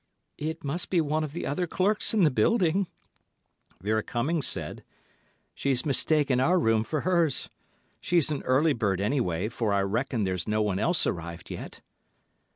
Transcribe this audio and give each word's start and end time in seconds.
"It 0.39 0.63
must 0.63 0.89
be 0.89 0.99
one 0.99 1.23
of 1.23 1.31
the 1.31 1.45
other 1.45 1.67
clerks 1.67 2.11
in 2.11 2.23
the 2.23 2.31
building," 2.31 2.87
Vera 3.83 4.01
Cummings 4.01 4.47
said. 4.47 4.83
"She's 5.53 5.85
mistaken 5.85 6.39
our 6.39 6.57
room 6.57 6.83
for 6.83 7.01
hers. 7.01 7.51
She's 7.99 8.31
an 8.31 8.41
early 8.41 8.73
bird, 8.73 8.99
anyway, 8.99 9.47
for 9.47 9.71
I 9.71 9.83
reckon 9.83 10.23
there's 10.23 10.47
no 10.47 10.63
one 10.63 10.79
else 10.79 11.05
arrived 11.05 11.51
yet." 11.51 11.81